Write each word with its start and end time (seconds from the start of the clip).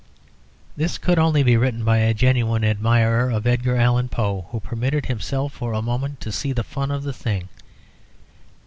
This 0.75 0.97
could 0.97 1.19
only 1.19 1.43
be 1.43 1.57
written 1.57 1.85
by 1.85 1.97
a 1.97 2.11
genuine 2.15 2.63
admirer 2.63 3.29
of 3.29 3.45
Edgar 3.45 3.75
Allan 3.75 4.09
Poe, 4.09 4.47
who 4.49 4.59
permitted 4.59 5.05
himself 5.05 5.53
for 5.53 5.73
a 5.73 5.81
moment 5.83 6.19
to 6.21 6.31
see 6.31 6.53
the 6.53 6.63
fun 6.63 6.89
of 6.89 7.03
the 7.03 7.13
thing. 7.13 7.49